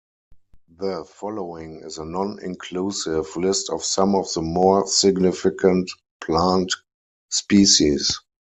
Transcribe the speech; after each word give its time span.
The 0.79 1.05
following 1.05 1.83
is 1.83 1.99
a 1.99 2.05
non-inclusive 2.05 3.35
list 3.35 3.69
of 3.69 3.83
some 3.83 4.15
of 4.15 4.33
the 4.33 4.41
more 4.41 4.87
significant 4.87 5.91
plant 6.19 6.73
species. 7.29 8.19